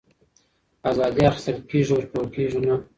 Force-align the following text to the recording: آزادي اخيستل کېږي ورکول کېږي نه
آزادي 0.89 1.21
اخيستل 1.29 1.57
کېږي 1.69 1.91
ورکول 1.95 2.25
کېږي 2.35 2.59
نه 2.67 2.75